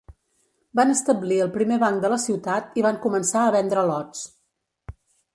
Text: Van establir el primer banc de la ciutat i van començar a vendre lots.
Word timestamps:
Van 0.77 0.93
establir 0.93 1.35
el 1.43 1.51
primer 1.57 1.77
banc 1.83 2.01
de 2.05 2.09
la 2.13 2.17
ciutat 2.23 2.79
i 2.81 2.85
van 2.85 2.97
començar 3.03 3.43
a 3.43 3.51
vendre 3.57 3.83
lots. 3.91 4.23